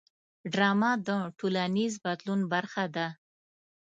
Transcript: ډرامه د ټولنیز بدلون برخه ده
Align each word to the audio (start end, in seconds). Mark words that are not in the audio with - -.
ډرامه 0.53 0.91
د 1.07 1.09
ټولنیز 1.37 1.93
بدلون 2.05 2.39
برخه 2.53 2.83
ده 2.95 3.07